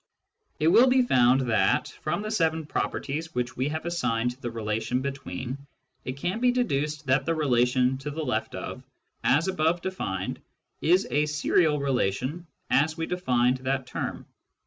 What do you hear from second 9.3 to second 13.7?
above defined, is a serial relation as we defined